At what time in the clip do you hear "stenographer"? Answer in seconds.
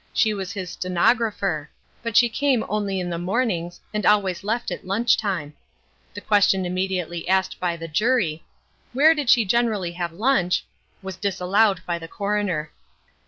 0.71-1.69